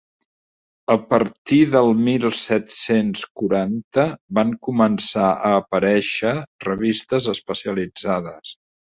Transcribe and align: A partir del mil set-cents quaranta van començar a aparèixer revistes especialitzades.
A 0.91 0.93
partir 1.09 1.57
del 1.73 1.89
mil 2.05 2.23
set-cents 2.37 3.21
quaranta 3.41 4.05
van 4.39 4.53
començar 4.67 5.27
a 5.49 5.51
aparèixer 5.57 6.31
revistes 6.69 7.29
especialitzades. 7.35 8.55